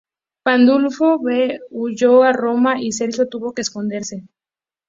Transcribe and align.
Pandulfo 0.41 1.19
V 1.19 1.59
huyó 1.69 2.23
a 2.23 2.33
Roma 2.33 2.81
y 2.81 2.91
Sergio 2.91 3.27
tuvo 3.29 3.53
que 3.53 3.61
esconderse. 3.61 4.23